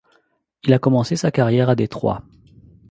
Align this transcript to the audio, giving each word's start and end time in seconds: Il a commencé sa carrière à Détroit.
Il 0.63 0.73
a 0.73 0.79
commencé 0.79 1.15
sa 1.15 1.29
carrière 1.29 1.69
à 1.69 1.75
Détroit. 1.75 2.23